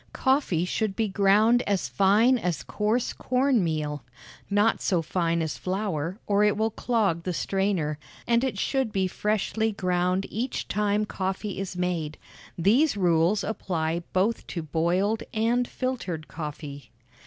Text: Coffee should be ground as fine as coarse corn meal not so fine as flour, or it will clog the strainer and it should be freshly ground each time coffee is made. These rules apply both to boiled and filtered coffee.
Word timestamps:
Coffee 0.13 0.65
should 0.65 0.95
be 0.95 1.07
ground 1.07 1.61
as 1.67 1.87
fine 1.87 2.39
as 2.39 2.63
coarse 2.63 3.13
corn 3.13 3.63
meal 3.63 4.01
not 4.49 4.81
so 4.81 5.03
fine 5.03 5.43
as 5.43 5.59
flour, 5.59 6.17
or 6.25 6.43
it 6.43 6.57
will 6.57 6.71
clog 6.71 7.21
the 7.21 7.33
strainer 7.33 7.99
and 8.25 8.43
it 8.43 8.57
should 8.57 8.91
be 8.91 9.05
freshly 9.05 9.71
ground 9.71 10.25
each 10.31 10.67
time 10.67 11.05
coffee 11.05 11.59
is 11.59 11.77
made. 11.77 12.17
These 12.57 12.97
rules 12.97 13.43
apply 13.43 13.99
both 14.11 14.47
to 14.47 14.63
boiled 14.63 15.21
and 15.35 15.67
filtered 15.67 16.27
coffee. 16.27 16.89